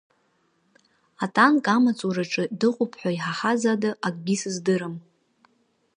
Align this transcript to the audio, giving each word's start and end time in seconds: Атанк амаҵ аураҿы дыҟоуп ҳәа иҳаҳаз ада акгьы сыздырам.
Атанк 1.23 1.65
амаҵ 1.75 1.99
аураҿы 2.03 2.43
дыҟоуп 2.59 2.93
ҳәа 2.99 3.11
иҳаҳаз 3.15 3.61
ада 3.73 3.91
акгьы 4.07 4.35
сыздырам. 4.41 4.95